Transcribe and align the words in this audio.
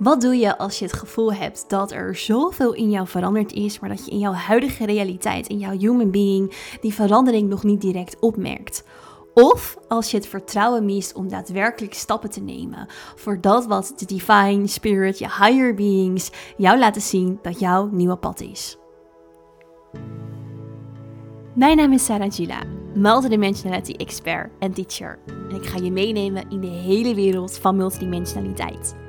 Wat 0.00 0.20
doe 0.20 0.36
je 0.36 0.58
als 0.58 0.78
je 0.78 0.84
het 0.84 0.94
gevoel 0.94 1.32
hebt 1.32 1.64
dat 1.68 1.92
er 1.92 2.16
zoveel 2.16 2.72
in 2.72 2.90
jou 2.90 3.06
veranderd 3.06 3.52
is, 3.52 3.80
maar 3.80 3.88
dat 3.88 4.04
je 4.04 4.10
in 4.10 4.18
jouw 4.18 4.32
huidige 4.32 4.86
realiteit, 4.86 5.46
in 5.46 5.58
jouw 5.58 5.78
human 5.78 6.10
being, 6.10 6.76
die 6.80 6.94
verandering 6.94 7.48
nog 7.48 7.64
niet 7.64 7.80
direct 7.80 8.16
opmerkt? 8.20 8.84
Of 9.34 9.78
als 9.88 10.10
je 10.10 10.16
het 10.16 10.26
vertrouwen 10.26 10.84
mist 10.84 11.14
om 11.14 11.28
daadwerkelijk 11.28 11.94
stappen 11.94 12.30
te 12.30 12.40
nemen 12.40 12.86
voor 13.14 13.40
dat 13.40 13.66
wat 13.66 13.92
de 13.96 14.06
divine 14.06 14.66
spirit, 14.66 15.18
je 15.18 15.26
higher 15.26 15.74
beings, 15.74 16.30
jou 16.56 16.78
laten 16.78 17.02
zien 17.02 17.38
dat 17.42 17.58
jouw 17.58 17.88
nieuwe 17.92 18.16
pad 18.16 18.40
is. 18.40 18.78
Mijn 21.54 21.76
naam 21.76 21.92
is 21.92 22.04
Sarah 22.04 22.32
Gila, 22.32 22.62
multidimensionality 22.94 23.92
expert 23.92 24.50
en 24.58 24.72
teacher. 24.72 25.18
En 25.26 25.56
ik 25.56 25.66
ga 25.66 25.78
je 25.78 25.90
meenemen 25.90 26.50
in 26.50 26.60
de 26.60 26.66
hele 26.66 27.14
wereld 27.14 27.58
van 27.58 27.76
multidimensionaliteit. 27.76 29.08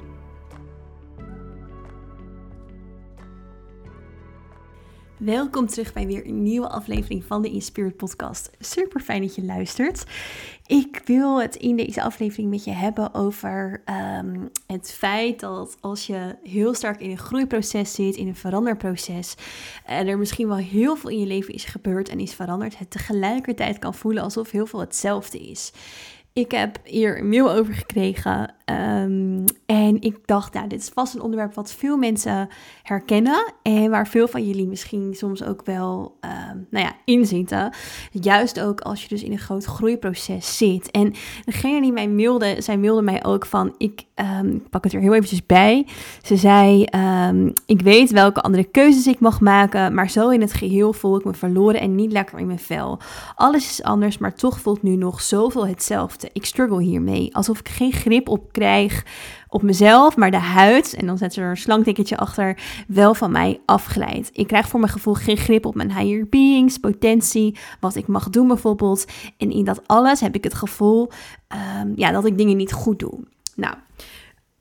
Welkom 5.25 5.67
terug 5.67 5.93
bij 5.93 6.05
weer 6.05 6.27
een 6.27 6.43
nieuwe 6.43 6.69
aflevering 6.69 7.23
van 7.23 7.41
de 7.41 7.49
Inspired 7.49 7.97
Podcast. 7.97 8.49
Super 8.59 9.01
fijn 9.01 9.21
dat 9.21 9.35
je 9.35 9.43
luistert. 9.43 10.03
Ik 10.65 11.01
wil 11.05 11.41
het 11.41 11.55
in 11.55 11.75
deze 11.75 12.01
aflevering 12.01 12.49
met 12.49 12.63
je 12.63 12.71
hebben 12.71 13.13
over 13.13 13.81
ehm, 13.85 14.47
het 14.67 14.91
feit 14.91 15.39
dat 15.39 15.77
als 15.79 16.07
je 16.07 16.35
heel 16.43 16.73
sterk 16.73 16.99
in 16.99 17.09
een 17.09 17.17
groeiproces 17.17 17.93
zit, 17.93 18.15
in 18.15 18.27
een 18.27 18.35
veranderproces, 18.35 19.35
en 19.85 20.07
er 20.07 20.17
misschien 20.17 20.47
wel 20.47 20.57
heel 20.57 20.95
veel 20.95 21.09
in 21.09 21.19
je 21.19 21.25
leven 21.25 21.53
is 21.53 21.65
gebeurd 21.65 22.09
en 22.09 22.19
is 22.19 22.33
veranderd, 22.33 22.77
het 22.77 22.91
tegelijkertijd 22.91 23.79
kan 23.79 23.93
voelen 23.93 24.23
alsof 24.23 24.51
heel 24.51 24.65
veel 24.65 24.79
hetzelfde 24.79 25.39
is. 25.39 25.71
Ik 26.33 26.51
heb 26.51 26.79
hier 26.83 27.19
een 27.19 27.29
mail 27.29 27.51
over 27.51 27.73
gekregen 27.73 28.55
Ehm, 28.71 29.45
en 29.65 30.01
ik 30.01 30.17
dacht, 30.25 30.53
nou, 30.53 30.67
dit 30.67 30.81
is 30.81 30.89
vast 30.89 31.15
een 31.15 31.21
onderwerp 31.21 31.53
wat 31.53 31.73
veel 31.73 31.97
mensen 31.97 32.49
herkennen. 32.83 33.53
En 33.61 33.89
waar 33.89 34.07
veel 34.07 34.27
van 34.27 34.45
jullie 34.47 34.67
misschien 34.67 35.13
soms 35.13 35.43
ook 35.43 35.65
wel 35.65 36.17
um, 36.21 36.67
nou 36.69 36.85
ja, 36.85 36.93
in 37.05 37.25
zitten. 37.25 37.73
Juist 38.11 38.59
ook 38.59 38.81
als 38.81 39.01
je 39.01 39.07
dus 39.07 39.23
in 39.23 39.31
een 39.31 39.39
groot 39.39 39.65
groeiproces 39.65 40.57
zit. 40.57 40.91
En 40.91 41.13
degene 41.45 41.81
die 41.81 41.91
mij 41.91 42.09
mailde, 42.09 42.55
zij 42.59 42.77
mailde 42.77 43.01
mij 43.01 43.23
ook 43.23 43.45
van, 43.45 43.75
ik 43.77 44.05
ehm, 44.21 44.57
pak 44.69 44.83
het 44.83 44.93
er 44.93 44.99
heel 44.99 45.13
eventjes 45.13 45.45
bij. 45.45 45.87
Ze 46.21 46.35
zei, 46.35 46.85
ik 47.65 47.81
weet 47.81 48.11
welke 48.11 48.41
andere 48.41 48.63
keuzes 48.63 49.07
ik 49.07 49.19
mag 49.19 49.39
maken. 49.39 49.93
Maar 49.93 50.09
zo 50.09 50.29
in 50.29 50.41
het 50.41 50.53
geheel 50.53 50.93
voel 50.93 51.17
ik 51.17 51.25
me 51.25 51.33
verloren 51.33 51.79
en 51.79 51.95
niet 51.95 52.11
lekker 52.11 52.39
in 52.39 52.47
mijn 52.47 52.59
vel. 52.59 52.99
Alles 53.35 53.69
is 53.69 53.83
anders, 53.83 54.17
maar 54.17 54.33
toch 54.33 54.59
voelt 54.59 54.83
nu 54.83 54.95
nog 54.95 55.21
zoveel 55.21 55.67
hetzelfde. 55.67 56.29
Ik 56.33 56.45
struggle 56.45 56.81
hiermee. 56.81 57.35
Alsof 57.35 57.59
ik 57.59 57.69
geen 57.69 57.91
grip 57.91 58.29
op 58.29 58.51
krijg 58.51 59.03
op 59.47 59.61
mezelf, 59.61 60.17
maar 60.17 60.31
de 60.31 60.37
huid, 60.37 60.93
en 60.93 61.05
dan 61.05 61.17
zet 61.17 61.33
ze 61.33 61.41
er 61.41 61.49
een 61.49 61.57
slangtikketje 61.57 62.17
achter, 62.17 62.57
wel 62.87 63.13
van 63.13 63.31
mij 63.31 63.59
afglijdt. 63.65 64.29
Ik 64.33 64.47
krijg 64.47 64.67
voor 64.67 64.79
mijn 64.79 64.91
gevoel 64.91 65.13
geen 65.13 65.37
grip 65.37 65.65
op 65.65 65.75
mijn 65.75 65.97
higher 65.97 66.27
beings, 66.29 66.77
potentie, 66.77 67.57
wat 67.79 67.95
ik 67.95 68.07
mag 68.07 68.29
doen 68.29 68.47
bijvoorbeeld. 68.47 69.05
En 69.37 69.51
in 69.51 69.65
dat 69.65 69.81
alles 69.85 70.19
heb 70.19 70.35
ik 70.35 70.43
het 70.43 70.53
gevoel 70.53 71.09
um, 71.81 71.93
ja, 71.95 72.11
dat 72.11 72.25
ik 72.25 72.37
dingen 72.37 72.57
niet 72.57 72.73
goed 72.73 72.99
doe. 72.99 73.19
Nou, 73.55 73.75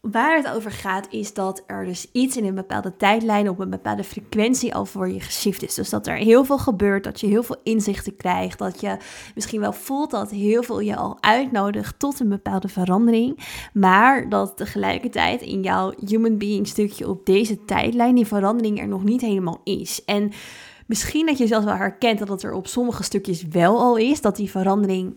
Waar 0.01 0.37
het 0.37 0.51
over 0.51 0.71
gaat 0.71 1.07
is 1.11 1.35
dat 1.35 1.63
er 1.67 1.85
dus 1.85 2.09
iets 2.13 2.37
in 2.37 2.45
een 2.45 2.55
bepaalde 2.55 2.97
tijdlijn 2.97 3.49
op 3.49 3.59
een 3.59 3.71
bepaalde 3.71 4.05
frequentie 4.05 4.75
al 4.75 4.85
voor 4.85 5.09
je 5.09 5.21
geshift 5.21 5.63
is. 5.63 5.75
Dus 5.75 5.91
dat 5.91 6.07
er 6.07 6.17
heel 6.17 6.45
veel 6.45 6.59
gebeurt, 6.59 7.05
dat 7.05 7.21
je 7.21 7.27
heel 7.27 7.43
veel 7.43 7.61
inzichten 7.63 8.17
krijgt, 8.17 8.59
dat 8.59 8.81
je 8.81 8.97
misschien 9.35 9.61
wel 9.61 9.73
voelt 9.73 10.11
dat 10.11 10.31
heel 10.31 10.63
veel 10.63 10.81
je 10.81 10.97
al 10.97 11.17
uitnodigt 11.21 11.99
tot 11.99 12.21
een 12.21 12.29
bepaalde 12.29 12.69
verandering, 12.69 13.39
maar 13.73 14.29
dat 14.29 14.57
tegelijkertijd 14.57 15.43
in 15.43 15.63
jouw 15.63 15.93
human 16.07 16.39
being 16.39 16.67
stukje 16.67 17.09
op 17.09 17.27
deze 17.27 17.65
tijdlijn 17.65 18.15
die 18.15 18.27
verandering 18.27 18.81
er 18.81 18.89
nog 18.89 19.05
niet 19.05 19.21
helemaal 19.21 19.61
is. 19.65 20.05
En 20.05 20.33
misschien 20.87 21.27
dat 21.27 21.39
je 21.39 21.47
zelfs 21.47 21.65
wel 21.65 21.77
herkent 21.77 22.19
dat 22.19 22.29
het 22.29 22.43
er 22.43 22.53
op 22.53 22.67
sommige 22.67 23.03
stukjes 23.03 23.43
wel 23.43 23.79
al 23.79 23.97
is, 23.97 24.21
dat 24.21 24.37
die 24.37 24.51
verandering 24.51 25.15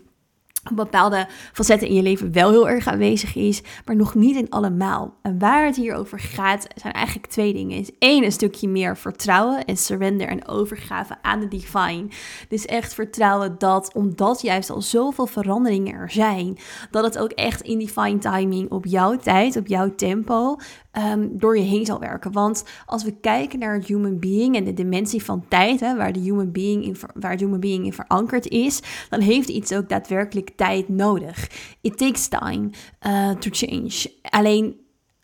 bepaalde 0.71 1.27
facetten 1.53 1.87
in 1.87 1.93
je 1.93 2.01
leven 2.01 2.31
wel 2.31 2.49
heel 2.49 2.69
erg 2.69 2.87
aanwezig 2.87 3.35
is, 3.35 3.61
maar 3.85 3.95
nog 3.95 4.15
niet 4.15 4.35
in 4.35 4.49
allemaal. 4.49 5.13
En 5.21 5.39
waar 5.39 5.65
het 5.65 5.75
hier 5.75 5.95
over 5.95 6.19
gaat, 6.19 6.67
zijn 6.75 6.93
eigenlijk 6.93 7.27
twee 7.27 7.53
dingen. 7.53 7.77
Is 7.77 7.91
één, 7.99 8.23
een 8.23 8.31
stukje 8.31 8.67
meer 8.67 8.97
vertrouwen 8.97 9.65
en 9.65 9.77
surrender 9.77 10.27
en 10.27 10.47
overgave 10.47 11.15
aan 11.21 11.39
de 11.39 11.47
divine. 11.47 12.07
Dus 12.49 12.65
echt 12.65 12.93
vertrouwen 12.93 13.55
dat, 13.57 13.93
omdat 13.93 14.41
juist 14.41 14.69
al 14.69 14.81
zoveel 14.81 15.25
veranderingen 15.25 15.93
er 15.93 16.11
zijn, 16.11 16.57
dat 16.91 17.03
het 17.03 17.17
ook 17.17 17.31
echt 17.31 17.61
in 17.61 17.79
divine 17.79 18.17
timing 18.17 18.71
op 18.71 18.85
jouw 18.85 19.17
tijd, 19.17 19.57
op 19.57 19.67
jouw 19.67 19.95
tempo, 19.95 20.57
um, 20.97 21.37
door 21.37 21.57
je 21.57 21.63
heen 21.63 21.85
zal 21.85 21.99
werken. 21.99 22.31
Want 22.31 22.63
als 22.85 23.03
we 23.03 23.19
kijken 23.21 23.59
naar 23.59 23.73
het 23.73 23.85
human 23.85 24.19
being 24.19 24.55
en 24.55 24.63
de 24.63 24.73
dimensie 24.73 25.23
van 25.23 25.45
tijd, 25.47 25.79
hè, 25.79 25.95
waar, 25.95 26.13
de 26.13 26.19
human 26.19 26.51
being 26.51 26.85
in, 26.85 26.95
waar 27.13 27.31
het 27.31 27.39
human 27.39 27.59
being 27.59 27.85
in 27.85 27.93
verankerd 27.93 28.47
is, 28.47 28.81
dan 29.09 29.19
heeft 29.19 29.49
iets 29.49 29.73
ook 29.73 29.89
daadwerkelijk 29.89 30.49
tijd 30.55 30.89
nodig. 30.89 31.49
It 31.81 31.97
takes 31.97 32.27
time 32.27 32.69
uh, 33.07 33.29
to 33.29 33.49
change. 33.51 34.11
Alleen 34.21 34.81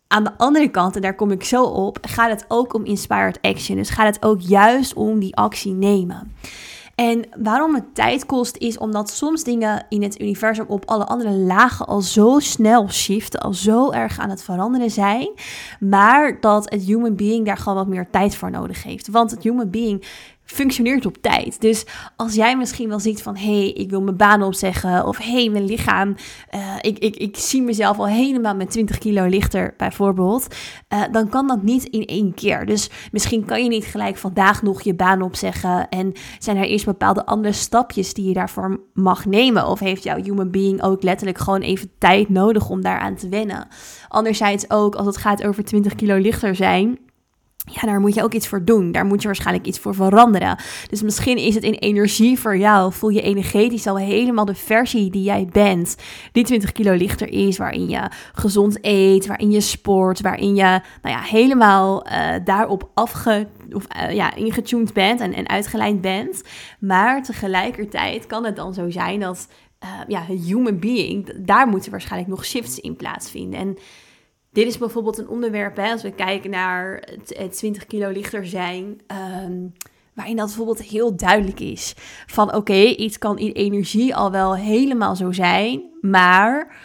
aan 0.08 0.24
de 0.24 0.38
andere 0.38 0.70
kant, 0.70 0.96
en 0.96 1.02
daar 1.02 1.16
kom 1.16 1.32
ik 1.32 1.44
zo 1.44 1.64
op, 1.64 1.98
gaat 2.02 2.30
het 2.30 2.46
ook 2.48 2.74
om 2.74 2.86
inspired 2.86 3.42
action. 3.42 3.78
Dus 3.78 3.90
gaat 3.90 4.16
het 4.16 4.26
ook 4.26 4.42
juist 4.42 4.94
om 4.94 5.20
die 5.20 5.36
actie 5.36 5.74
nemen. 5.74 6.36
En 7.00 7.26
waarom 7.38 7.76
het 7.76 7.96
tijd 7.96 8.26
kost, 8.26 8.58
is 8.58 8.78
omdat 8.78 9.10
soms 9.10 9.44
dingen 9.44 9.86
in 9.90 10.04
het 10.04 10.22
universum 10.22 10.66
op 10.68 10.86
alle 10.86 11.06
andere 11.06 11.32
lagen 11.32 11.86
al 11.86 12.02
zo 12.02 12.40
snel 12.40 12.90
shiften, 12.90 13.40
al 13.40 13.54
zo 13.54 13.92
erg 13.92 14.20
aan 14.20 14.30
het 14.30 14.44
veranderen 14.44 14.92
zijn. 14.92 15.30
Maar 15.80 16.40
dat 16.40 16.70
het 16.70 16.82
human 16.82 17.16
being 17.16 17.46
daar 17.46 17.58
gewoon 17.58 17.78
wat 17.78 17.88
meer 17.88 18.10
tijd 18.12 18.36
voor 18.36 18.52
nodig 18.52 18.84
heeft. 18.84 19.08
Want 19.08 19.32
het 19.32 19.44
human 19.44 19.70
being 19.70 20.06
functioneert 20.54 21.06
op 21.06 21.18
tijd. 21.22 21.62
Dus 21.62 21.86
als 22.16 22.34
jij 22.34 22.58
misschien 22.58 22.90
wel 22.90 23.00
ziet 23.00 23.22
van 23.22 23.38
hé, 23.38 23.60
hey, 23.60 23.72
ik 23.72 23.90
wil 23.90 24.02
mijn 24.02 24.18
baan 24.18 24.44
opzeggen 24.44 25.06
of 25.06 25.18
hé, 25.18 25.32
hey, 25.32 25.50
mijn 25.50 25.66
lichaam, 25.66 26.16
uh, 26.56 26.76
ik, 26.82 27.00
ik, 27.00 27.16
ik 27.16 27.38
zie 27.38 27.62
mezelf 27.62 28.00
al 28.00 28.08
helemaal 28.08 28.56
met 28.56 28.72
20 28.72 28.98
kilo 28.98 29.26
lichter 29.26 29.74
bijvoorbeeld, 29.78 30.56
uh, 30.94 31.04
dan 31.12 31.30
kan 31.30 31.48
dat 31.48 31.64
niet 31.64 31.84
in 31.84 32.06
één 32.06 32.34
keer. 32.34 32.66
Dus 32.66 32.90
misschien 33.12 33.46
kan 33.46 33.64
je 33.64 33.70
niet 33.70 33.86
gelijk 33.86 34.18
vandaag 34.18 34.62
nog 34.62 34.82
je 34.82 34.94
baan 34.94 35.22
opzeggen 35.22 35.90
en 35.90 36.14
zijn 36.40 36.58
er 36.58 36.66
eerst 36.66 36.86
bepaalde 36.86 37.26
andere 37.26 37.54
stapjes 37.54 38.14
die 38.14 38.28
je 38.28 38.34
daarvoor 38.34 38.80
mag 38.94 39.26
nemen 39.26 39.68
of 39.68 39.80
heeft 39.80 40.04
jouw 40.04 40.22
human 40.24 40.52
being 40.52 40.82
ook 40.82 41.04
letterlijk 41.04 41.38
gewoon 41.38 41.62
even 41.62 41.92
tijd 41.98 42.30
nodig 42.30 42.70
om 42.70 42.82
daaraan 42.82 43.16
te 43.16 43.30
wennen. 43.30 43.68
Anderzijds 44.08 44.70
ook 44.70 44.96
als 44.96 45.06
het 45.06 45.18
gaat 45.18 45.44
over 45.44 45.64
20 45.64 45.96
kilo 45.96 46.18
lichter 46.18 46.56
zijn, 46.56 47.00
ja, 47.72 47.82
daar 47.82 48.00
moet 48.00 48.14
je 48.14 48.24
ook 48.24 48.34
iets 48.34 48.48
voor 48.48 48.64
doen. 48.64 48.92
Daar 48.92 49.06
moet 49.06 49.22
je 49.22 49.28
waarschijnlijk 49.28 49.68
iets 49.68 49.80
voor 49.80 49.96
veranderen. 49.96 50.58
Dus 50.90 51.02
misschien 51.02 51.38
is 51.38 51.56
het 51.56 51.64
in 51.64 51.74
energie 51.74 52.40
voor 52.40 52.58
jou. 52.58 52.94
Voel 52.94 53.10
je 53.10 53.22
energetisch 53.22 53.88
al 53.88 53.98
helemaal 53.98 54.46
de 54.46 54.56
versie 54.56 55.12
die 55.12 55.24
jij 55.24 55.48
bent. 55.52 55.96
Die 56.32 56.44
20 56.44 56.72
kilo 56.72 56.94
lichter 56.94 57.30
is. 57.32 57.58
Waarin 57.58 57.90
je 57.90 58.10
gezond 58.34 58.78
eet. 58.82 59.26
Waarin 59.26 59.52
je 59.52 59.62
sport. 59.62 60.22
Waarin 60.22 60.56
je 60.56 60.82
nou 61.02 61.16
ja, 61.16 61.22
helemaal 61.22 62.08
uh, 62.08 62.30
daarop 62.44 62.90
afge, 62.94 63.48
of, 63.72 63.86
uh, 63.96 64.14
ja, 64.14 64.36
ingetuned 64.36 64.94
bent 64.94 65.20
en, 65.20 65.34
en 65.34 65.50
uitgelijnd 65.50 66.02
bent. 66.02 66.44
Maar 66.80 67.24
tegelijkertijd 67.24 68.28
kan 68.28 68.46
het 68.46 68.56
dan 68.56 68.74
zo 68.74 68.90
zijn 68.90 69.20
dat 69.20 69.48
uh, 69.84 69.90
ja, 70.08 70.26
human 70.26 70.80
being. 70.80 71.46
Daar 71.46 71.68
moeten 71.68 71.92
waarschijnlijk 71.92 72.32
nog 72.32 72.46
shifts 72.46 72.80
in 72.80 72.96
plaatsvinden. 72.96 73.60
En 73.60 73.78
dit 74.52 74.68
is 74.68 74.78
bijvoorbeeld 74.78 75.18
een 75.18 75.30
onderwerp, 75.30 75.80
als 75.80 76.02
we 76.02 76.12
kijken 76.12 76.50
naar 76.50 77.04
het, 77.28 77.58
20 77.58 77.86
kilo 77.86 78.10
lichter 78.10 78.48
zijn, 78.48 79.02
um, 79.46 79.74
waarin 80.14 80.36
dat 80.36 80.46
bijvoorbeeld 80.46 80.82
heel 80.82 81.16
duidelijk 81.16 81.60
is. 81.60 81.94
Van 82.28 82.56
oké, 82.56 82.84
iets 82.84 83.18
kan 83.18 83.38
in 83.38 83.52
energie 83.52 84.16
al 84.16 84.32
wel 84.32 84.56
helemaal 84.56 85.16
zo 85.16 85.32
zijn, 85.32 85.84
maar 86.02 86.78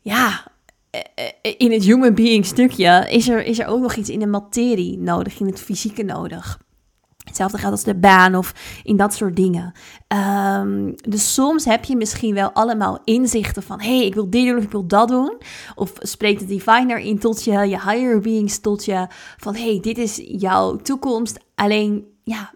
ja, 0.00 0.44
eh, 0.90 1.00
eh, 1.42 1.54
in 1.58 1.72
het 1.72 1.84
human 1.84 2.14
being 2.14 2.46
stukje 2.46 3.06
is 3.10 3.28
er, 3.28 3.44
is 3.44 3.58
er 3.58 3.66
ook 3.66 3.80
nog 3.80 3.94
iets 3.94 4.10
in 4.10 4.18
de 4.18 4.26
materie 4.26 4.98
nodig, 4.98 5.40
in 5.40 5.46
het 5.46 5.60
fysieke 5.60 6.02
nodig. 6.02 6.64
Hetzelfde 7.26 7.58
geldt 7.58 7.74
als 7.74 7.84
de 7.84 7.94
baan 7.94 8.34
of 8.34 8.54
in 8.82 8.96
dat 8.96 9.14
soort 9.14 9.36
dingen. 9.36 9.72
Ehm, 10.08 10.92
dus 11.08 11.34
soms 11.34 11.64
heb 11.64 11.84
je 11.84 11.96
misschien 11.96 12.34
wel 12.34 12.50
allemaal 12.52 12.98
inzichten 13.04 13.62
van: 13.62 13.80
hé, 13.80 13.96
hey, 13.96 14.06
ik 14.06 14.14
wil 14.14 14.30
dit 14.30 14.46
doen 14.46 14.56
of 14.56 14.64
ik 14.64 14.70
wil 14.70 14.86
dat 14.86 15.08
doen. 15.08 15.36
Of 15.74 15.92
spreekt 15.98 16.40
de 16.40 16.46
diviner 16.46 16.98
in 16.98 17.18
tot 17.18 17.44
je, 17.44 17.52
je 17.52 17.80
higher 17.80 18.20
beings 18.20 18.58
tot 18.58 18.84
je 18.84 19.06
van: 19.36 19.54
hé, 19.54 19.70
hey, 19.70 19.80
dit 19.80 19.98
is 19.98 20.20
jouw 20.26 20.76
toekomst. 20.76 21.38
Alleen, 21.54 22.04
ja, 22.24 22.52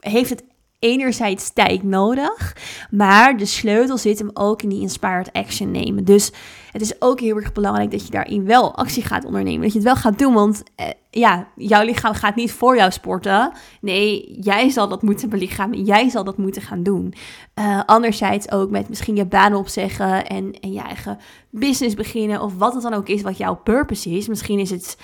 heeft 0.00 0.30
het 0.30 0.44
enerzijds 0.78 1.52
tijd 1.52 1.82
nodig, 1.82 2.56
maar 2.90 3.36
de 3.36 3.46
sleutel 3.46 3.98
zit 3.98 4.18
hem 4.18 4.30
ook 4.32 4.62
in 4.62 4.68
die 4.68 4.80
inspired 4.80 5.32
action 5.32 5.70
nemen. 5.70 6.04
Dus 6.04 6.32
het 6.72 6.82
is 6.82 7.02
ook 7.02 7.20
heel 7.20 7.36
erg 7.36 7.52
belangrijk 7.52 7.90
dat 7.90 8.04
je 8.04 8.10
daarin 8.10 8.44
wel 8.44 8.74
actie 8.76 9.02
gaat 9.02 9.24
ondernemen. 9.24 9.62
Dat 9.62 9.72
je 9.72 9.78
het 9.78 9.86
wel 9.86 9.96
gaat 9.96 10.18
doen, 10.18 10.34
want 10.34 10.62
eh, 10.74 10.86
ja, 11.10 11.48
jouw 11.56 11.84
lichaam 11.84 12.14
gaat 12.14 12.34
niet 12.34 12.52
voor 12.52 12.76
jou 12.76 12.90
sporten. 12.90 13.52
Nee, 13.80 14.36
jij 14.40 14.68
zal 14.68 14.88
dat 14.88 15.02
moeten 15.02 15.28
belichamen. 15.28 15.84
Jij 15.84 16.08
zal 16.08 16.24
dat 16.24 16.36
moeten 16.36 16.62
gaan 16.62 16.82
doen. 16.82 17.14
Uh, 17.54 17.80
anderzijds 17.86 18.50
ook 18.50 18.70
met 18.70 18.88
misschien 18.88 19.16
je 19.16 19.26
baan 19.26 19.54
opzeggen 19.54 20.26
en, 20.26 20.60
en 20.60 20.72
je 20.72 20.80
eigen 20.80 21.18
business 21.50 21.94
beginnen. 21.94 22.42
Of 22.42 22.56
wat 22.56 22.74
het 22.74 22.82
dan 22.82 22.94
ook 22.94 23.08
is 23.08 23.22
wat 23.22 23.38
jouw 23.38 23.54
purpose 23.54 24.10
is. 24.10 24.28
Misschien 24.28 24.58
is 24.58 24.70
het 24.70 24.98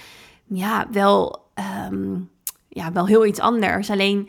ja, 0.44 0.86
wel, 0.90 1.42
ehm, 1.54 2.14
ja, 2.68 2.92
wel 2.92 3.06
heel 3.06 3.26
iets 3.26 3.40
anders. 3.40 3.90
Alleen 3.90 4.28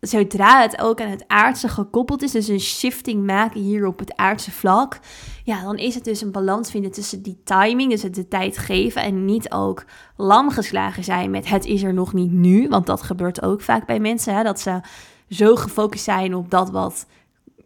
zodra 0.00 0.62
het 0.62 0.80
ook 0.80 1.00
aan 1.00 1.10
het 1.10 1.24
aardse 1.26 1.68
gekoppeld 1.68 2.22
is, 2.22 2.30
dus 2.30 2.48
een 2.48 2.60
shifting 2.60 3.26
maken 3.26 3.60
hier 3.60 3.86
op 3.86 3.98
het 3.98 4.16
aardse 4.16 4.50
vlak, 4.50 4.98
ja, 5.44 5.62
dan 5.62 5.76
is 5.76 5.94
het 5.94 6.04
dus 6.04 6.20
een 6.20 6.32
balans 6.32 6.70
vinden 6.70 6.90
tussen 6.90 7.22
die 7.22 7.40
timing, 7.44 7.90
dus 7.90 8.02
het 8.02 8.14
de 8.14 8.28
tijd 8.28 8.58
geven 8.58 9.02
en 9.02 9.24
niet 9.24 9.52
ook 9.52 9.84
lam 10.16 10.50
geslagen 10.50 11.04
zijn 11.04 11.30
met 11.30 11.48
het 11.48 11.64
is 11.64 11.82
er 11.82 11.94
nog 11.94 12.12
niet 12.12 12.32
nu, 12.32 12.68
want 12.68 12.86
dat 12.86 13.02
gebeurt 13.02 13.42
ook 13.42 13.60
vaak 13.60 13.86
bij 13.86 14.00
mensen, 14.00 14.34
hè, 14.34 14.42
dat 14.42 14.60
ze 14.60 14.80
zo 15.28 15.56
gefocust 15.56 16.04
zijn 16.04 16.34
op 16.34 16.50
dat 16.50 16.70
wat, 16.70 17.06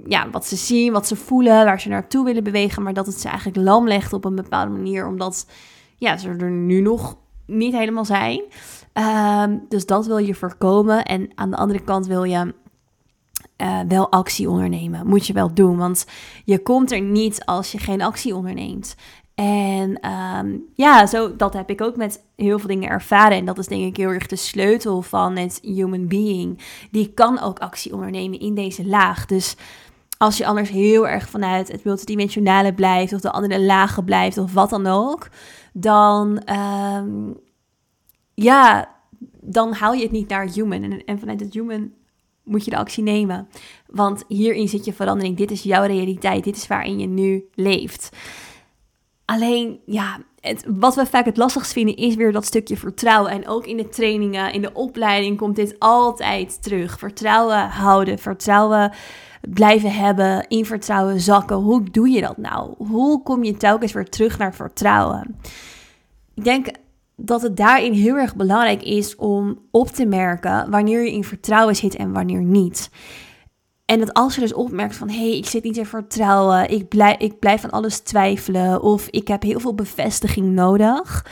ja, 0.06 0.30
wat 0.30 0.46
ze 0.46 0.56
zien, 0.56 0.92
wat 0.92 1.06
ze 1.06 1.16
voelen, 1.16 1.64
waar 1.64 1.80
ze 1.80 1.88
naartoe 1.88 2.24
willen 2.24 2.44
bewegen, 2.44 2.82
maar 2.82 2.94
dat 2.94 3.06
het 3.06 3.20
ze 3.20 3.28
eigenlijk 3.28 3.56
lam 3.56 3.88
legt 3.88 4.12
op 4.12 4.24
een 4.24 4.34
bepaalde 4.34 4.72
manier, 4.72 5.06
omdat 5.06 5.46
ja, 5.96 6.16
ze 6.16 6.28
er 6.28 6.50
nu 6.50 6.80
nog 6.80 7.16
niet 7.46 7.74
helemaal 7.74 8.04
zijn. 8.04 8.42
Ehm, 8.92 9.58
dus 9.68 9.86
dat 9.86 10.06
wil 10.06 10.18
je 10.18 10.34
voorkomen. 10.34 11.04
En 11.04 11.30
aan 11.34 11.50
de 11.50 11.56
andere 11.56 11.80
kant 11.80 12.06
wil 12.06 12.24
je 12.24 12.54
uh, 13.62 13.80
wel 13.88 14.10
actie 14.10 14.50
ondernemen. 14.50 15.06
Moet 15.06 15.26
je 15.26 15.32
wel 15.32 15.54
doen, 15.54 15.76
want 15.76 16.06
je 16.44 16.58
komt 16.58 16.92
er 16.92 17.00
niet 17.00 17.44
als 17.44 17.72
je 17.72 17.78
geen 17.78 18.02
actie 18.02 18.34
onderneemt. 18.34 18.94
En 19.34 20.00
ehm, 20.00 20.56
ja, 20.74 21.06
zo, 21.06 21.36
dat 21.36 21.52
heb 21.52 21.70
ik 21.70 21.80
ook 21.80 21.96
met 21.96 22.24
heel 22.36 22.58
veel 22.58 22.68
dingen 22.68 22.88
ervaren. 22.88 23.36
En 23.36 23.44
dat 23.44 23.58
is 23.58 23.66
denk 23.66 23.84
ik 23.84 23.96
heel 23.96 24.08
erg 24.08 24.26
de 24.26 24.36
sleutel 24.36 25.02
van 25.02 25.36
het 25.36 25.58
human 25.62 26.08
being. 26.08 26.58
Die 26.90 27.12
kan 27.14 27.40
ook 27.40 27.58
actie 27.58 27.92
ondernemen 27.92 28.40
in 28.40 28.54
deze 28.54 28.86
laag. 28.86 29.26
Dus 29.26 29.56
als 30.22 30.36
je 30.36 30.46
anders 30.46 30.70
heel 30.70 31.08
erg 31.08 31.28
vanuit 31.28 31.72
het 31.72 31.84
multidimensionale 31.84 32.74
blijft, 32.74 33.12
of 33.12 33.20
de 33.20 33.30
andere 33.30 33.60
lagen 33.60 34.04
blijft, 34.04 34.38
of 34.38 34.52
wat 34.52 34.70
dan 34.70 34.86
ook, 34.86 35.28
dan 35.72 36.42
um, 36.54 37.36
ja, 38.34 38.88
dan 39.40 39.72
haal 39.72 39.92
je 39.92 40.02
het 40.02 40.10
niet 40.10 40.28
naar 40.28 40.48
human. 40.48 40.82
En, 40.82 41.04
en 41.04 41.18
vanuit 41.18 41.40
het 41.40 41.54
human 41.54 41.92
moet 42.44 42.64
je 42.64 42.70
de 42.70 42.76
actie 42.76 43.02
nemen. 43.02 43.48
Want 43.86 44.24
hierin 44.28 44.68
zit 44.68 44.84
je 44.84 44.92
verandering. 44.92 45.36
Dit 45.36 45.50
is 45.50 45.62
jouw 45.62 45.84
realiteit. 45.84 46.44
Dit 46.44 46.56
is 46.56 46.66
waarin 46.66 46.98
je 46.98 47.06
nu 47.06 47.44
leeft. 47.54 48.16
Alleen, 49.32 49.80
ja, 49.86 50.18
wat 50.66 50.94
we 50.94 51.06
vaak 51.06 51.24
het 51.24 51.36
lastigst 51.36 51.72
vinden 51.72 51.96
is 51.96 52.14
weer 52.14 52.32
dat 52.32 52.44
stukje 52.44 52.76
vertrouwen. 52.76 53.30
En 53.30 53.48
ook 53.48 53.66
in 53.66 53.76
de 53.76 53.88
trainingen, 53.88 54.52
in 54.52 54.62
de 54.62 54.72
opleiding 54.72 55.36
komt 55.36 55.56
dit 55.56 55.76
altijd 55.78 56.62
terug. 56.62 56.98
Vertrouwen 56.98 57.68
houden, 57.68 58.18
vertrouwen 58.18 58.92
blijven 59.40 59.92
hebben, 59.92 60.46
in 60.48 60.64
vertrouwen 60.64 61.20
zakken. 61.20 61.56
Hoe 61.56 61.90
doe 61.90 62.08
je 62.08 62.20
dat 62.20 62.36
nou? 62.36 62.74
Hoe 62.78 63.22
kom 63.22 63.44
je 63.44 63.56
telkens 63.56 63.92
weer 63.92 64.08
terug 64.08 64.38
naar 64.38 64.54
vertrouwen? 64.54 65.36
Ik 66.34 66.44
denk 66.44 66.66
dat 67.16 67.42
het 67.42 67.56
daarin 67.56 67.92
heel 67.92 68.16
erg 68.16 68.36
belangrijk 68.36 68.82
is 68.82 69.16
om 69.16 69.58
op 69.70 69.88
te 69.88 70.06
merken 70.06 70.70
wanneer 70.70 71.04
je 71.04 71.12
in 71.12 71.24
vertrouwen 71.24 71.76
zit 71.76 71.96
en 71.96 72.12
wanneer 72.12 72.42
niet. 72.42 72.90
En 73.84 73.98
dat 73.98 74.12
als 74.12 74.34
je 74.34 74.40
dus 74.40 74.52
opmerkt 74.52 74.96
van 74.96 75.08
hé, 75.08 75.28
hey, 75.28 75.36
ik 75.36 75.46
zit 75.46 75.64
niet 75.64 75.76
in 75.76 75.86
vertrouwen, 75.86 76.70
ik 76.70 76.88
blijf, 76.88 77.18
ik 77.18 77.38
blijf 77.38 77.60
van 77.60 77.70
alles 77.70 77.98
twijfelen 77.98 78.82
of 78.82 79.08
ik 79.08 79.28
heb 79.28 79.42
heel 79.42 79.60
veel 79.60 79.74
bevestiging 79.74 80.46
nodig, 80.46 81.26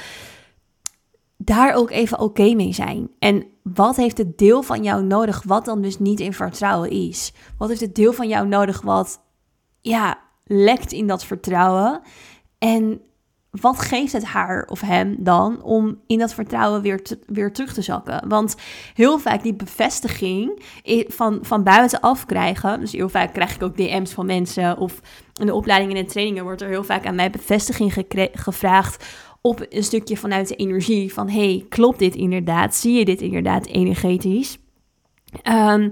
daar 1.37 1.75
ook 1.75 1.91
even 1.91 2.19
oké 2.19 2.55
mee 2.55 2.73
zijn. 2.73 3.11
En 3.19 3.47
wat 3.62 3.97
heeft 3.97 4.19
het 4.19 4.38
deel 4.38 4.62
van 4.62 4.82
jou 4.82 5.05
nodig 5.05 5.43
wat 5.43 5.64
dan 5.64 5.82
dus 5.82 5.99
niet 5.99 6.20
in 6.20 6.32
vertrouwen 6.32 6.91
is? 6.91 7.32
Wat 7.58 7.69
heeft 7.69 7.81
het 7.81 7.94
deel 7.94 8.12
van 8.12 8.29
jou 8.29 8.47
nodig 8.47 8.81
wat 8.81 9.20
ja, 9.81 10.19
lekt 10.44 10.93
in 10.93 11.06
dat 11.06 11.25
vertrouwen? 11.25 12.00
En 12.58 13.00
wat 13.50 13.79
geeft 13.79 14.12
het 14.12 14.25
haar 14.25 14.67
of 14.70 14.81
hem 14.81 15.17
dan 15.19 15.62
om 15.62 16.00
in 16.06 16.19
dat 16.19 16.35
vertrouwen 16.35 16.82
weer, 16.82 17.02
weer 17.26 17.52
terug 17.52 17.73
te 17.73 17.82
zakken? 17.82 18.29
Want 18.29 18.56
heel 18.94 19.19
vaak 19.19 19.43
die 19.43 19.55
bevestiging 19.55 20.62
van, 21.08 21.38
van 21.43 21.62
buitenaf 21.62 22.26
krijgen. 22.26 22.81
Dus 22.81 22.93
heel 22.93 23.08
vaak 23.08 23.32
krijg 23.32 23.55
ik 23.55 23.62
ook 23.62 23.76
DM's 23.76 24.12
van 24.12 24.26
mensen. 24.26 24.79
Of 24.79 25.00
in 25.35 25.47
de 25.47 25.55
opleidingen 25.55 25.97
en 25.97 26.06
trainingen 26.06 26.44
wordt 26.44 26.62
er 26.62 26.69
heel 26.69 26.85
vaak 26.85 27.06
aan 27.06 27.14
mij 27.14 27.31
bevestiging 27.31 27.94
gevraagd. 28.32 29.05
Op 29.41 29.67
een 29.69 29.85
stukje 29.85 30.17
vanuit 30.17 30.49
de 30.49 30.56
energie 30.56 31.12
van: 31.12 31.29
hey, 31.29 31.67
klopt 31.69 31.99
dit 31.99 32.14
inderdaad? 32.14 32.75
Zie 32.75 32.99
je 32.99 33.05
dit 33.05 33.20
inderdaad 33.20 33.67
energetisch? 33.67 34.58
Um, 35.44 35.91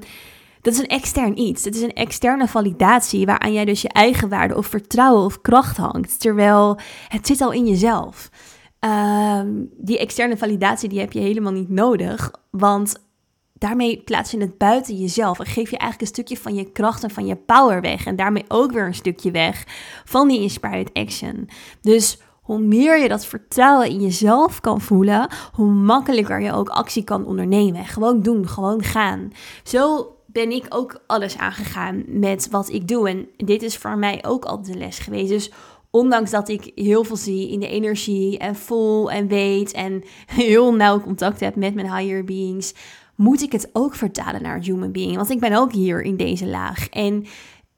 dat 0.61 0.73
is 0.73 0.79
een 0.79 0.87
extern 0.87 1.39
iets. 1.39 1.65
Het 1.65 1.75
is 1.75 1.83
een 1.83 1.93
externe 1.93 2.49
validatie 2.49 3.27
waaraan 3.27 3.53
jij 3.53 3.65
dus 3.65 3.83
je 3.83 3.89
eigen 3.89 4.29
waarde 4.29 4.57
of 4.57 4.67
vertrouwen 4.67 5.25
of 5.25 5.41
kracht 5.41 5.77
hangt. 5.77 6.21
Terwijl 6.21 6.79
het 7.09 7.27
zit 7.27 7.41
al 7.41 7.53
in 7.53 7.67
jezelf. 7.67 8.31
Ehm, 8.79 9.49
die 9.77 9.99
externe 9.99 10.37
validatie 10.37 10.89
die 10.89 11.01
heb 11.01 11.13
je 11.13 11.21
helemaal 11.21 11.53
niet 11.53 11.69
nodig. 11.69 12.31
Want 12.51 13.07
daarmee 13.53 14.03
plaats 14.05 14.31
je 14.31 14.41
het 14.41 14.59
buiten 14.59 14.97
jezelf. 14.97 15.39
En 15.39 15.47
geef 15.47 15.71
je 15.71 15.79
eigenlijk 15.79 16.01
een 16.01 16.17
stukje 16.17 16.43
van 16.43 16.55
je 16.55 16.73
kracht 16.73 17.03
en 17.03 17.11
van 17.11 17.27
je 17.27 17.37
power 17.37 17.81
weg. 17.81 18.07
En 18.07 18.17
daarmee 18.17 18.45
ook 18.49 18.73
weer 18.73 18.87
een 18.87 18.95
stukje 18.95 19.31
weg 19.31 19.65
van 20.05 20.29
die 20.29 20.41
inspired 20.41 20.91
action. 20.93 21.49
Dus 21.81 22.19
hoe 22.49 22.59
meer 22.59 22.99
je 22.99 23.09
dat 23.09 23.27
vertrouwen 23.27 23.89
in 23.89 24.01
jezelf 24.01 24.61
kan 24.61 24.81
voelen, 24.81 25.29
hoe 25.53 25.71
makkelijker 25.71 26.41
je 26.41 26.53
ook 26.53 26.69
actie 26.69 27.05
kan 27.05 27.27
ondernemen. 27.27 27.85
Gewoon 27.85 28.23
doen, 28.23 28.49
gewoon 28.49 28.83
gaan. 28.83 29.33
Zo 29.63 30.13
ben 30.39 30.51
ik 30.51 30.67
ook 30.69 31.03
alles 31.07 31.39
aangegaan 31.39 32.05
met 32.07 32.49
wat 32.51 32.69
ik 32.69 32.89
doe. 32.89 33.09
En 33.09 33.29
dit 33.37 33.63
is 33.63 33.77
voor 33.77 33.99
mij 33.99 34.25
ook 34.27 34.45
al 34.45 34.63
de 34.63 34.75
les 34.75 34.99
geweest. 34.99 35.29
Dus 35.29 35.51
ondanks 35.91 36.31
dat 36.31 36.49
ik 36.49 36.73
heel 36.75 37.05
veel 37.05 37.17
zie 37.17 37.51
in 37.51 37.61
de 37.61 37.69
energie 37.69 38.39
en 38.39 38.57
voel 38.57 39.11
en 39.11 39.29
weet 39.29 39.73
en 39.73 40.03
heel 40.27 40.75
nauw 40.75 41.01
contact 41.01 41.41
heb 41.41 41.57
met 41.57 41.75
mijn 41.75 41.97
higher 41.97 42.25
beings, 42.25 42.75
moet 43.15 43.43
ik 43.43 43.53
het 43.53 43.71
ook 43.73 43.95
vertalen 43.95 44.43
naar 44.43 44.61
human 44.61 44.93
being. 44.93 45.17
Want 45.17 45.31
ik 45.31 45.41
ben 45.41 45.53
ook 45.53 45.73
hier 45.73 46.03
in 46.03 46.17
deze 46.17 46.47
laag. 46.47 46.89
En 46.89 47.27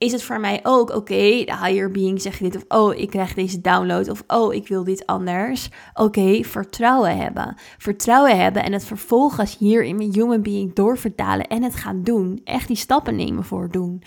is 0.01 0.13
het 0.13 0.23
voor 0.23 0.41
mij 0.41 0.61
ook, 0.63 0.91
oké, 0.91 1.45
de 1.45 1.57
higher 1.63 1.91
being 1.91 2.23
zegt 2.23 2.39
dit, 2.39 2.57
of 2.57 2.65
oh, 2.69 2.95
ik 2.95 3.11
krijg 3.11 3.35
deze 3.35 3.61
download, 3.61 4.09
of 4.09 4.25
oh, 4.27 4.55
ik 4.55 4.69
wil 4.69 4.85
dit 4.85 5.07
anders. 5.07 5.69
Oké, 5.95 6.45
vertrouwen 6.45 7.17
hebben. 7.17 7.57
Vertrouwen 7.79 8.39
hebben 8.39 8.65
en 8.65 8.73
het 8.73 8.85
vervolgens 8.85 9.59
hier 9.59 9.85
in 9.85 9.97
mijn 9.97 10.13
human 10.13 10.43
being 10.43 10.75
doorvertalen 10.75 11.47
en 11.47 11.63
het 11.63 11.75
gaan 11.75 12.03
doen. 12.03 12.41
Echt 12.45 12.67
die 12.67 12.77
stappen 12.77 13.17
nemen 13.17 13.45
voor 13.45 13.71
doen. 13.71 14.03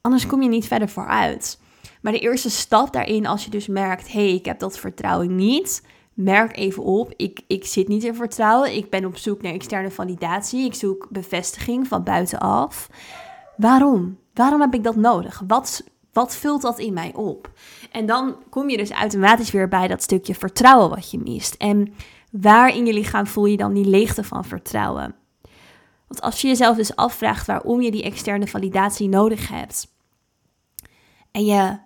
Anders 0.00 0.26
kom 0.26 0.42
je 0.42 0.48
niet 0.48 0.66
verder 0.66 0.88
vooruit. 0.88 1.60
Maar 2.02 2.12
de 2.12 2.18
eerste 2.18 2.50
stap 2.50 2.92
daarin, 2.92 3.26
als 3.26 3.44
je 3.44 3.50
dus 3.50 3.66
merkt, 3.66 4.12
hé, 4.12 4.24
hey, 4.24 4.34
ik 4.34 4.44
heb 4.44 4.58
dat 4.58 4.78
vertrouwen 4.78 5.34
niet, 5.34 5.82
merk 6.14 6.56
even 6.56 6.82
op, 6.82 7.12
ik, 7.16 7.40
ik 7.46 7.64
zit 7.64 7.88
niet 7.88 8.04
in 8.04 8.14
vertrouwen, 8.14 8.76
ik 8.76 8.90
ben 8.90 9.04
op 9.04 9.16
zoek 9.16 9.42
naar 9.42 9.52
externe 9.52 9.90
validatie, 9.90 10.64
ik 10.64 10.74
zoek 10.74 11.06
bevestiging 11.10 11.86
van 11.86 12.02
buitenaf. 12.02 12.88
Waarom? 13.56 14.18
Waarom 14.36 14.60
heb 14.60 14.74
ik 14.74 14.84
dat 14.84 14.96
nodig? 14.96 15.42
Wat, 15.46 15.84
wat 16.12 16.36
vult 16.36 16.62
dat 16.62 16.78
in 16.78 16.92
mij 16.92 17.14
op? 17.14 17.50
En 17.90 18.06
dan 18.06 18.36
kom 18.50 18.70
je 18.70 18.76
dus 18.76 18.90
automatisch 18.90 19.50
weer 19.50 19.68
bij 19.68 19.88
dat 19.88 20.02
stukje 20.02 20.34
vertrouwen 20.34 20.90
wat 20.90 21.10
je 21.10 21.18
mist. 21.18 21.54
En 21.54 21.94
waar 22.30 22.74
in 22.74 22.86
je 22.86 22.92
lichaam 22.92 23.26
voel 23.26 23.46
je 23.46 23.56
dan 23.56 23.72
die 23.72 23.84
leegte 23.86 24.24
van 24.24 24.44
vertrouwen? 24.44 25.14
Want 26.08 26.20
als 26.20 26.40
je 26.40 26.48
jezelf 26.48 26.76
dus 26.76 26.96
afvraagt 26.96 27.46
waarom 27.46 27.80
je 27.80 27.90
die 27.90 28.02
externe 28.02 28.46
validatie 28.46 29.08
nodig 29.08 29.48
hebt. 29.48 29.94
En 31.30 31.44
je 31.44 31.78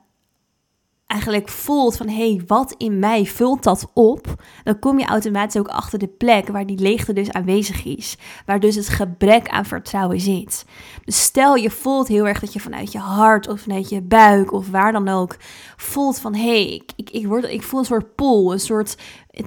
eigenlijk 1.11 1.49
voelt 1.49 1.97
van 1.97 2.09
hé, 2.09 2.31
hey, 2.31 2.43
wat 2.47 2.75
in 2.79 2.99
mij 2.99 3.25
vult 3.25 3.63
dat 3.63 3.91
op, 3.95 4.43
dan 4.65 4.79
kom 4.79 4.99
je 4.99 5.05
automatisch 5.05 5.61
ook 5.61 5.69
achter 5.69 5.99
de 5.99 6.09
plek 6.09 6.49
waar 6.49 6.67
die 6.67 6.79
leegte 6.79 7.13
dus 7.13 7.33
aanwezig 7.33 7.85
is. 7.85 8.17
Waar 8.47 8.61
dus 8.61 8.75
het 8.75 8.89
gebrek 8.89 9.49
aan 9.49 9.65
vertrouwen 9.65 10.21
zit. 10.21 10.65
Dus 11.05 11.23
stel 11.23 11.55
je 11.55 11.71
voelt 11.71 12.09
heel 12.09 12.27
erg 12.27 12.41
dat 12.41 12.53
je 12.53 12.61
vanuit 12.61 12.93
je 12.93 12.99
hart 12.99 13.49
of 13.49 13.61
vanuit 13.61 13.89
je 13.89 14.03
buik 14.03 14.53
of 14.53 14.71
waar 14.71 14.93
dan 14.93 15.09
ook 15.09 15.37
voelt 15.77 16.19
van 16.19 16.35
hé, 16.35 16.65
hey, 16.65 16.75
ik, 16.75 16.93
ik, 16.97 17.11
ik, 17.11 17.27
word, 17.27 17.45
ik 17.45 17.63
voel 17.63 17.81
een 17.81 17.87
soort 17.87 18.15
pull, 18.15 18.53
een 18.53 18.61
soort 18.61 18.97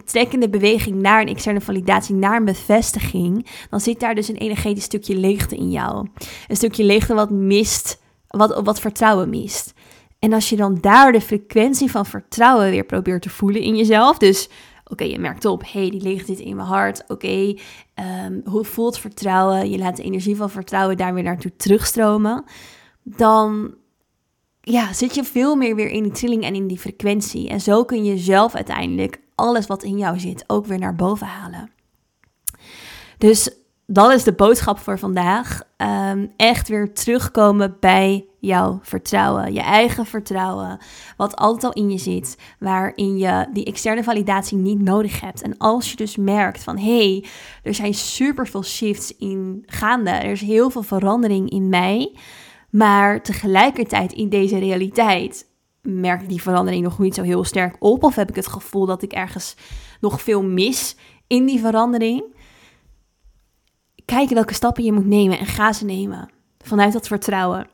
trekkende 0.06 0.50
beweging 0.50 1.02
naar 1.02 1.22
een 1.22 1.28
externe 1.28 1.62
validatie, 1.62 2.16
naar 2.16 2.38
een 2.38 2.46
bevestiging. 2.46 3.48
Dan 3.70 3.80
zit 3.80 4.00
daar 4.00 4.16
dus 4.16 4.28
een 4.28 4.36
energetisch 4.36 4.84
stukje 4.84 5.16
leegte 5.16 5.56
in 5.56 5.72
jou. 5.72 6.08
Een 6.48 6.56
stukje 6.56 6.84
leegte 6.84 7.14
wat 7.14 7.30
mist, 7.30 8.02
wat, 8.28 8.62
wat 8.64 8.80
vertrouwen 8.80 9.30
mist. 9.30 9.73
En 10.24 10.34
als 10.34 10.50
je 10.50 10.56
dan 10.56 10.78
daar 10.82 11.12
de 11.12 11.22
frequentie 11.22 11.92
van 11.92 12.06
vertrouwen 12.06 12.70
weer 12.70 12.84
probeert 12.84 13.22
te 13.22 13.30
voelen 13.30 13.62
in 13.62 13.76
jezelf. 13.76 14.18
Dus 14.18 14.50
oké, 14.86 15.04
je 15.04 15.20
merkt 15.20 15.46
op, 15.46 15.62
hé, 15.62 15.80
hey, 15.80 15.90
die 15.90 16.02
ligt 16.02 16.28
dit 16.28 16.40
in 16.40 16.56
mijn 16.56 16.68
hart. 16.68 17.04
Oké, 17.08 17.56
ehm, 17.94 18.40
hoe 18.46 18.64
voelt 18.64 19.00
vertrouwen? 19.00 19.70
Je 19.70 19.78
laat 19.78 19.98
de 19.98 20.04
energie 20.04 20.36
van 20.36 20.50
vertrouwen 20.50 20.98
daar 20.98 21.14
weer 21.14 21.24
naartoe 21.24 21.56
terugstromen. 21.56 22.44
Dan 23.04 23.76
ja, 24.62 24.94
zit 24.94 25.16
je 25.16 25.24
veel 25.24 25.56
meer 25.56 25.76
weer 25.76 25.90
in 25.90 26.04
die 26.04 26.12
trilling 26.12 26.44
en 26.44 26.56
in 26.56 26.68
die 26.68 26.80
frequentie. 26.80 27.50
En 27.50 27.62
zo 27.62 27.86
kun 27.86 28.04
je 28.04 28.18
zelf 28.18 28.56
uiteindelijk 28.56 29.20
alles 29.36 29.68
wat 29.68 29.84
in 29.84 29.98
jou 29.98 30.20
zit 30.20 30.44
ook 30.48 30.66
weer 30.66 30.80
naar 30.80 30.96
boven 30.96 31.28
halen. 31.28 31.72
Dus 33.18 33.50
dat 33.86 34.12
is 34.12 34.24
de 34.24 34.34
boodschap 34.34 34.80
voor 34.80 35.00
vandaag. 35.00 35.62
Ehm, 35.78 36.28
echt 36.38 36.68
weer 36.68 36.94
terugkomen 36.94 37.78
bij 37.80 38.26
jouw 38.46 38.80
vertrouwen, 38.82 39.54
je 39.54 39.62
eigen 39.62 40.06
vertrouwen, 40.06 40.80
wat 41.18 41.36
altijd 41.36 41.64
al 41.64 41.84
in 41.84 41.92
je 41.92 41.98
zit, 41.98 42.38
waarin 42.60 43.18
je 43.18 43.48
die 43.54 43.66
externe 43.66 44.04
validatie 44.04 44.58
niet 44.58 44.82
nodig 44.82 45.22
hebt. 45.22 45.42
En 45.42 45.58
als 45.58 45.90
je 45.90 45.96
dus 45.96 46.16
merkt 46.16 46.64
van 46.64 46.78
hé, 46.78 46.98
hey, 46.98 47.26
er 47.64 47.74
zijn 47.74 47.94
super 47.94 48.48
veel 48.48 48.64
shifts 48.64 49.18
in 49.18 49.64
gaande, 49.66 50.10
er 50.10 50.32
is 50.32 50.42
heel 50.42 50.70
veel 50.70 50.84
verandering 50.84 51.50
in 51.50 51.70
mij, 51.70 52.16
maar 52.70 53.22
tegelijkertijd 53.22 54.14
in 54.14 54.30
deze 54.30 54.58
realiteit 54.58 55.50
merk 55.82 56.22
ik 56.22 56.30
die 56.30 56.42
verandering 56.42 56.84
nog 56.84 57.00
niet 57.00 57.16
zo 57.16 57.24
heel 57.24 57.44
sterk 57.44 57.76
op, 57.80 58.04
of 58.04 58.16
heb 58.16 58.30
ik 58.30 58.36
het 58.36 58.48
gevoel 58.48 58.86
dat 58.86 59.02
ik 59.02 59.12
ergens 59.12 59.56
nog 60.00 60.22
veel 60.22 60.44
mis 60.44 60.96
in 61.28 61.46
die 61.46 61.60
verandering 61.60 62.24
kijken 64.06 64.36
welke 64.36 64.54
stappen 64.54 64.84
je 64.84 64.92
moet 64.92 65.06
nemen 65.06 65.40
en 65.40 65.46
ga 65.46 65.74
ze 65.74 65.86
nemen. 65.86 66.30
Vanuit 66.58 66.94
dat 66.94 67.08
vertrouwen. 67.08 67.68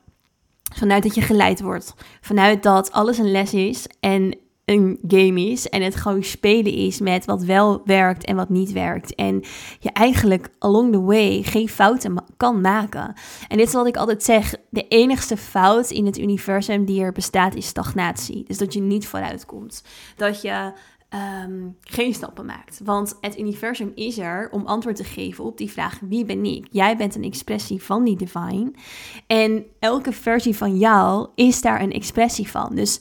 Vanuit 0.75 1.03
dat 1.03 1.15
je 1.15 1.21
geleid 1.21 1.61
wordt. 1.61 1.93
Vanuit 2.21 2.63
dat 2.63 2.91
alles 2.91 3.17
een 3.17 3.31
les 3.31 3.53
is 3.53 3.87
en 3.99 4.37
een 4.69 4.99
game 5.07 5.41
is. 5.41 5.69
En 5.69 5.81
het 5.81 5.95
gewoon 5.95 6.23
spelen 6.23 6.73
is 6.73 6.99
met 6.99 7.25
wat 7.25 7.43
wel 7.43 7.81
werkt 7.85 8.25
en 8.25 8.35
wat 8.35 8.49
niet 8.49 8.71
werkt. 8.71 9.15
En 9.15 9.43
je 9.79 9.91
eigenlijk 9.91 10.49
along 10.59 10.91
the 10.91 11.01
way 11.01 11.43
geen 11.43 11.69
fouten 11.69 12.23
kan 12.37 12.61
maken. 12.61 13.13
En 13.47 13.57
dit 13.57 13.67
is 13.67 13.73
wat 13.73 13.87
ik 13.87 13.97
altijd 13.97 14.23
zeg. 14.23 14.55
De 14.69 14.87
enigste 14.87 15.37
fout 15.37 15.89
in 15.89 16.05
het 16.05 16.17
universum 16.17 16.85
die 16.85 17.01
er 17.01 17.11
bestaat 17.11 17.55
is 17.55 17.67
stagnatie. 17.67 18.43
Dus 18.47 18.57
dat 18.57 18.73
je 18.73 18.81
niet 18.81 19.07
vooruit 19.07 19.45
komt. 19.45 19.83
Dat 20.15 20.41
je 20.41 20.71
um, 21.13 21.77
geen 21.81 22.13
stappen 22.13 22.45
maakt. 22.45 22.81
Want 22.83 23.17
het 23.21 23.39
universum 23.39 23.91
is 23.95 24.17
er 24.17 24.49
om 24.51 24.65
antwoord 24.65 24.95
te 24.95 25.03
geven 25.03 25.43
op 25.43 25.57
die 25.57 25.71
vraag: 25.71 25.99
wie 25.99 26.25
ben 26.25 26.45
ik? 26.45 26.67
Jij 26.71 26.97
bent 26.97 27.15
een 27.15 27.23
expressie 27.23 27.83
van 27.83 28.03
die 28.03 28.17
divine. 28.17 28.71
En 29.27 29.65
elke 29.79 30.11
versie 30.11 30.55
van 30.55 30.77
jou 30.77 31.27
is 31.35 31.61
daar 31.61 31.81
een 31.81 31.93
expressie 31.93 32.49
van. 32.49 32.75
Dus 32.75 32.99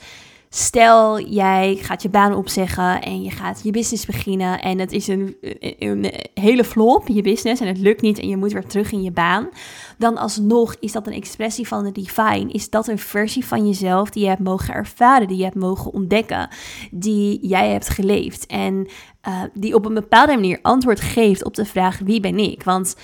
Stel, 0.51 1.21
jij 1.21 1.77
gaat 1.81 2.03
je 2.03 2.09
baan 2.09 2.35
opzeggen 2.35 3.03
en 3.03 3.23
je 3.23 3.31
gaat 3.31 3.61
je 3.63 3.71
business 3.71 4.07
beginnen 4.07 4.61
en 4.61 4.79
het 4.79 4.93
is 4.93 5.09
een, 5.09 5.37
een, 5.79 6.13
hele 6.35 6.65
flop, 6.65 7.09
je 7.09 7.23
business, 7.23 7.61
en 7.61 7.67
het 7.67 7.79
lukt 7.79 8.01
niet 8.01 8.19
en 8.19 8.29
je 8.29 8.37
moet 8.37 8.53
weer 8.53 8.67
terug 8.67 8.93
in 8.93 9.03
je 9.03 9.11
baan. 9.11 9.49
Dan 9.99 10.17
alsnog 10.17 10.77
is 10.81 10.93
dat 10.93 11.07
een 11.07 11.13
expressie 11.13 11.69
van 11.69 11.85
de 11.85 11.93
divine. 11.93 12.53
Is 12.53 12.71
dat 12.71 12.89
een 12.89 12.99
versie 12.99 13.45
van 13.45 13.67
jezelf 13.67 14.11
die 14.11 14.23
je 14.23 14.29
hebt 14.29 14.43
mogen 14.43 14.75
ervaren, 14.75 15.29
die 15.29 15.37
je 15.37 15.45
hebt 15.45 15.57
mogen 15.57 15.93
ontdekken, 15.93 16.49
die 16.91 17.47
jij 17.47 17.71
hebt 17.71 17.89
geleefd 17.89 18.47
en 18.47 18.89
uh, 19.29 19.43
die 19.55 19.75
op 19.75 19.85
een 19.85 19.95
bepaalde 19.95 20.35
manier 20.35 20.59
antwoord 20.63 21.01
geeft 21.01 21.45
op 21.45 21.55
de 21.55 21.65
vraag 21.65 21.99
wie 21.99 22.21
ben 22.21 22.39
ik? 22.39 22.63
Want 22.63 22.97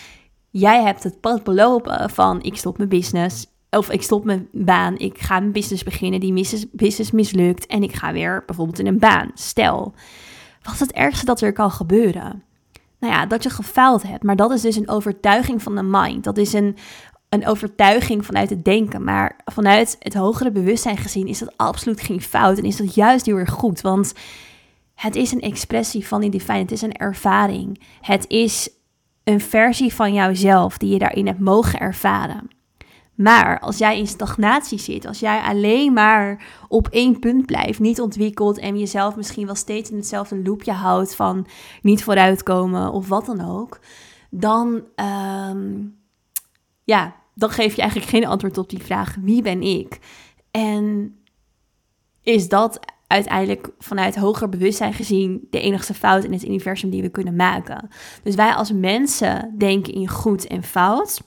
jij 0.50 0.82
hebt 0.82 1.02
het 1.02 1.20
pad 1.20 1.44
belopen 1.44 2.10
van 2.10 2.42
ik 2.42 2.56
stop 2.56 2.76
mijn 2.76 2.88
business, 2.88 3.46
of 3.76 3.90
ik 3.90 4.02
stop 4.02 4.24
mijn 4.24 4.48
baan, 4.52 4.98
ik 4.98 5.18
ga 5.18 5.36
een 5.36 5.52
business 5.52 5.82
beginnen, 5.82 6.20
die 6.20 6.68
business 6.72 7.10
mislukt 7.10 7.66
en 7.66 7.82
ik 7.82 7.92
ga 7.94 8.12
weer 8.12 8.42
bijvoorbeeld 8.46 8.78
in 8.78 8.86
een 8.86 8.98
baan. 8.98 9.30
Stel, 9.34 9.94
wat 10.62 10.74
is 10.74 10.80
het 10.80 10.92
ergste 10.92 11.24
dat 11.24 11.40
er 11.40 11.52
kan 11.52 11.70
gebeuren? 11.70 12.42
Nou 12.98 13.12
ja, 13.12 13.26
dat 13.26 13.42
je 13.42 13.50
gefaald 13.50 14.02
hebt, 14.02 14.22
maar 14.22 14.36
dat 14.36 14.50
is 14.50 14.60
dus 14.60 14.76
een 14.76 14.88
overtuiging 14.88 15.62
van 15.62 15.74
de 15.74 15.82
mind. 15.82 16.24
Dat 16.24 16.38
is 16.38 16.52
een, 16.52 16.76
een 17.28 17.46
overtuiging 17.46 18.26
vanuit 18.26 18.50
het 18.50 18.64
denken, 18.64 19.04
maar 19.04 19.36
vanuit 19.44 19.96
het 19.98 20.14
hogere 20.14 20.50
bewustzijn 20.50 20.96
gezien 20.96 21.26
is 21.26 21.38
dat 21.38 21.56
absoluut 21.56 22.00
geen 22.00 22.22
fout 22.22 22.58
en 22.58 22.64
is 22.64 22.76
dat 22.76 22.94
juist 22.94 23.26
heel 23.26 23.36
erg 23.36 23.50
goed, 23.50 23.80
want 23.80 24.12
het 24.94 25.16
is 25.16 25.32
een 25.32 25.40
expressie 25.40 26.06
van 26.06 26.20
die 26.20 26.30
divine, 26.30 26.58
het 26.58 26.72
is 26.72 26.82
een 26.82 26.96
ervaring. 26.96 27.80
Het 28.00 28.24
is 28.28 28.68
een 29.24 29.40
versie 29.40 29.94
van 29.94 30.12
jouzelf 30.12 30.78
die 30.78 30.92
je 30.92 30.98
daarin 30.98 31.26
hebt 31.26 31.40
mogen 31.40 31.78
ervaren. 31.78 32.53
Maar 33.14 33.61
als 33.61 33.78
jij 33.78 33.99
in 33.99 34.06
stagnatie 34.06 34.78
zit, 34.78 35.06
als 35.06 35.21
jij 35.21 35.40
alleen 35.40 35.92
maar 35.92 36.47
op 36.68 36.88
één 36.88 37.18
punt 37.18 37.47
blijft, 37.47 37.80
niet 37.80 38.00
ontwikkelt 38.00 38.59
en 38.59 38.78
jezelf 38.78 39.16
misschien 39.16 39.47
wel 39.47 39.54
steeds 39.54 39.90
in 39.90 39.97
hetzelfde 39.97 40.42
loopje 40.42 40.73
houdt 40.73 41.14
van 41.14 41.47
niet 41.83 42.02
vooruitkomen 42.04 42.92
of 42.92 43.09
wat 43.09 43.26
dan 43.26 43.40
ook, 43.40 43.80
dan, 44.30 44.83
ehm, 44.94 45.87
ja, 46.85 47.16
dan 47.35 47.50
geef 47.50 47.75
je 47.75 47.80
eigenlijk 47.80 48.11
geen 48.11 48.26
antwoord 48.26 48.59
op 48.59 48.71
die 48.71 48.83
vraag: 48.83 49.16
wie 49.21 49.42
ben 49.42 49.62
ik? 49.62 49.99
En 50.50 51.16
is 52.23 52.49
dat 52.49 52.80
uiteindelijk 53.06 53.68
vanuit 53.78 54.16
hoger 54.16 54.49
bewustzijn 54.49 54.92
gezien 54.92 55.47
de 55.50 55.61
enigste 55.61 55.94
fout 55.94 56.25
in 56.25 56.33
het 56.33 56.44
universum 56.44 56.90
die 56.90 57.02
we 57.02 57.09
kunnen 57.09 57.37
maken? 57.37 57.88
Dus 58.23 58.35
wij 58.35 58.54
als 58.54 58.73
mensen 58.73 59.54
denken 59.59 59.92
in 59.92 60.09
goed 60.09 60.47
en 60.47 60.62
fout 60.62 61.23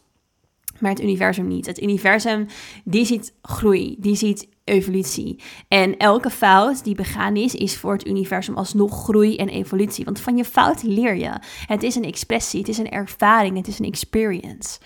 maar 0.79 0.91
het 0.91 1.01
universum 1.01 1.47
niet. 1.47 1.65
Het 1.65 1.81
universum, 1.81 2.45
die 2.83 3.05
ziet 3.05 3.33
groei, 3.41 3.95
die 3.99 4.15
ziet 4.15 4.47
evolutie. 4.63 5.39
En 5.67 5.97
elke 5.97 6.29
fout 6.29 6.83
die 6.83 6.95
begaan 6.95 7.35
is, 7.35 7.55
is 7.55 7.77
voor 7.77 7.93
het 7.93 8.07
universum 8.07 8.55
alsnog 8.55 9.03
groei 9.03 9.35
en 9.35 9.49
evolutie. 9.49 10.05
Want 10.05 10.19
van 10.19 10.37
je 10.37 10.45
fout 10.45 10.83
leer 10.83 11.15
je. 11.15 11.31
Het 11.65 11.83
is 11.83 11.95
een 11.95 12.03
expressie, 12.03 12.59
het 12.59 12.69
is 12.69 12.77
een 12.77 12.89
ervaring, 12.89 13.57
het 13.57 13.67
is 13.67 13.79
een 13.79 13.85
experience. 13.85 14.79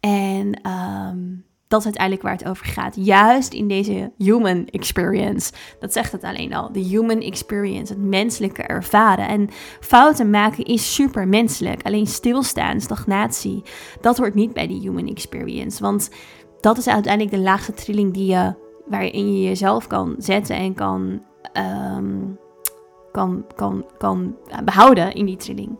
En 0.00 0.70
um, 0.70 1.44
dat 1.68 1.78
is 1.78 1.84
uiteindelijk 1.84 2.22
waar 2.22 2.36
het 2.36 2.48
over 2.48 2.66
gaat. 2.66 2.96
Juist 2.96 3.52
in 3.52 3.68
deze 3.68 4.12
human 4.18 4.66
experience. 4.66 5.52
Dat 5.80 5.92
zegt 5.92 6.12
het 6.12 6.24
alleen 6.24 6.54
al. 6.54 6.72
De 6.72 6.80
human 6.80 7.20
experience. 7.20 7.92
Het 7.92 8.02
menselijke 8.02 8.62
ervaren. 8.62 9.28
En 9.28 9.48
fouten 9.80 10.30
maken 10.30 10.64
is 10.64 10.94
super 10.94 11.28
menselijk. 11.28 11.82
Alleen 11.82 12.06
stilstaan, 12.06 12.80
stagnatie. 12.80 13.62
Dat 14.00 14.18
hoort 14.18 14.34
niet 14.34 14.52
bij 14.52 14.66
die 14.66 14.80
human 14.80 15.08
experience. 15.08 15.82
Want 15.82 16.10
dat 16.60 16.78
is 16.78 16.88
uiteindelijk 16.88 17.36
de 17.36 17.42
laagste 17.42 17.72
trilling 17.72 18.14
die 18.14 18.26
je, 18.26 18.54
waarin 18.86 19.36
je 19.36 19.42
jezelf 19.42 19.86
kan 19.86 20.14
zetten 20.18 20.56
en 20.56 20.74
kan, 20.74 21.22
um, 21.96 22.38
kan, 23.12 23.44
kan, 23.54 23.86
kan 23.98 24.36
behouden 24.64 25.14
in 25.14 25.26
die 25.26 25.36
trilling. 25.36 25.78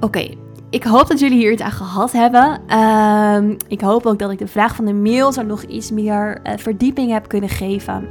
Oké, 0.00 0.34
ik 0.74 0.84
hoop 0.84 1.08
dat 1.08 1.18
jullie 1.18 1.38
hier 1.38 1.52
iets 1.52 1.62
aan 1.62 1.70
gehad 1.70 2.12
hebben. 2.12 2.60
Ehm, 2.66 3.54
ik 3.68 3.80
hoop 3.80 4.06
ook 4.06 4.18
dat 4.18 4.30
ik 4.30 4.38
de 4.38 4.46
vraag 4.46 4.74
van 4.74 4.84
de 4.84 4.92
mail 4.92 5.32
zo 5.32 5.42
nog 5.42 5.62
iets 5.62 5.90
meer 5.90 6.40
uh, 6.44 6.52
verdieping 6.56 7.10
heb 7.10 7.28
kunnen 7.28 7.48
geven. 7.48 8.08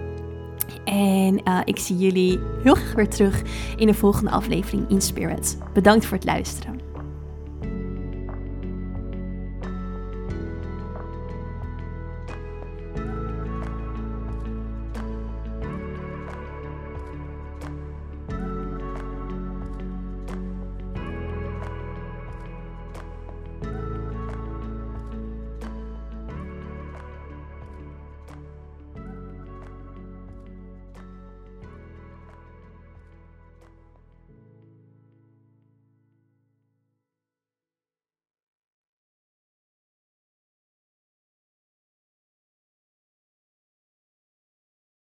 En 0.86 1.42
uh, 1.48 1.60
ik 1.66 1.80
zie 1.80 1.98
jullie 1.98 2.40
heel 2.64 2.74
graag 2.74 2.94
weer 2.94 3.10
terug 3.10 3.42
in 3.78 3.88
de 3.88 3.94
volgende 3.94 4.32
aflevering 4.32 4.90
in 4.90 5.02
Spirit. 5.02 5.58
Bedankt 5.74 6.06
voor 6.06 6.18
het 6.18 6.26
luisteren. 6.26 6.83